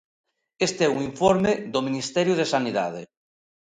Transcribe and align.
Este 0.67 0.81
é 0.85 0.93
un 0.95 0.99
informe 1.09 1.51
do 1.73 1.85
Ministerio 1.87 2.33
de 2.39 2.49
Sanidade. 2.53 3.01